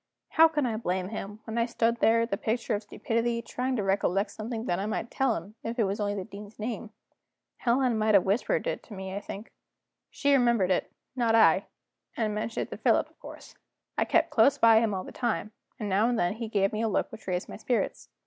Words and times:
How 0.29 0.47
can 0.47 0.65
I 0.65 0.77
blame 0.77 1.09
him, 1.09 1.41
when 1.43 1.59
I 1.59 1.67
stood 1.67 1.97
there 1.97 2.25
the 2.25 2.35
picture 2.35 2.73
of 2.73 2.81
stupidity, 2.81 3.39
trying 3.43 3.75
to 3.75 3.83
recollect 3.83 4.31
something 4.31 4.65
that 4.65 4.79
I 4.79 4.87
might 4.87 5.11
tell 5.11 5.35
him, 5.35 5.53
if 5.63 5.77
it 5.77 5.83
was 5.83 5.99
only 5.99 6.15
the 6.15 6.23
Dean's 6.23 6.57
name? 6.57 6.89
Helena 7.57 7.93
might 7.93 8.15
have 8.15 8.23
whispered 8.25 8.65
it 8.65 8.81
to 8.85 8.95
me, 8.95 9.13
I 9.13 9.19
think. 9.19 9.51
She 10.09 10.33
remembered 10.33 10.71
it, 10.71 10.91
not 11.15 11.35
I 11.35 11.67
and 12.17 12.33
mentioned 12.33 12.65
it 12.65 12.71
to 12.71 12.77
Philip, 12.81 13.11
of 13.11 13.19
course. 13.19 13.53
I 13.95 14.05
kept 14.05 14.31
close 14.31 14.57
by 14.57 14.79
him 14.79 14.95
all 14.95 15.03
the 15.03 15.11
time, 15.11 15.51
and 15.79 15.87
now 15.87 16.09
and 16.09 16.17
then 16.17 16.33
he 16.33 16.47
gave 16.49 16.73
me 16.73 16.81
a 16.81 16.87
look 16.89 17.11
which 17.11 17.27
raised 17.27 17.47
my 17.47 17.57
spirits. 17.57 18.09